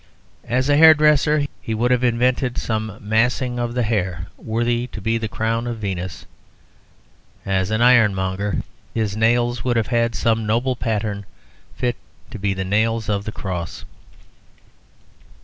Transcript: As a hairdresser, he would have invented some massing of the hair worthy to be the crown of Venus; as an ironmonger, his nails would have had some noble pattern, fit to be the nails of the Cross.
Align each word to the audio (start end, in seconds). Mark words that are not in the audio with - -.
As 0.47 0.67
a 0.67 0.77
hairdresser, 0.77 1.45
he 1.61 1.75
would 1.75 1.91
have 1.91 2.03
invented 2.03 2.57
some 2.57 2.97
massing 3.01 3.59
of 3.59 3.75
the 3.75 3.83
hair 3.83 4.29
worthy 4.35 4.87
to 4.87 4.99
be 4.99 5.19
the 5.19 5.27
crown 5.27 5.67
of 5.67 5.77
Venus; 5.77 6.25
as 7.45 7.69
an 7.69 7.83
ironmonger, 7.83 8.63
his 8.95 9.15
nails 9.15 9.63
would 9.63 9.77
have 9.77 9.89
had 9.93 10.15
some 10.15 10.47
noble 10.47 10.75
pattern, 10.75 11.27
fit 11.75 11.97
to 12.31 12.39
be 12.39 12.51
the 12.55 12.65
nails 12.65 13.09
of 13.09 13.25
the 13.25 13.31
Cross. 13.31 13.85